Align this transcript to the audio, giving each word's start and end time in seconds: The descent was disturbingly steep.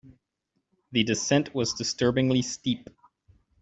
The 0.93 1.03
descent 1.03 1.53
was 1.53 1.75
disturbingly 1.75 2.41
steep. 2.41 2.89